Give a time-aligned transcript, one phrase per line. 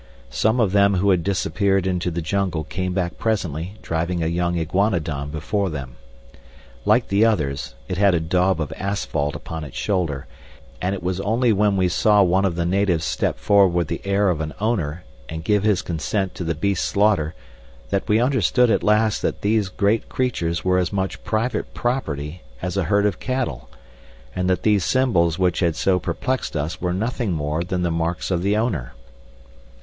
[0.31, 4.57] Some of them who had disappeared into the jungle came back presently driving a young
[4.57, 5.95] iguanodon before them.
[6.85, 10.25] Like the others, it had a daub of asphalt upon its shoulder,
[10.81, 14.01] and it was only when we saw one of the natives step forward with the
[14.03, 17.35] air of an owner and give his consent to the beast's slaughter
[17.91, 22.75] that we understood at last that these great creatures were as much private property as
[22.75, 23.69] a herd of cattle,
[24.35, 28.31] and that these symbols which had so perplexed us were nothing more than the marks
[28.31, 28.93] of the owner.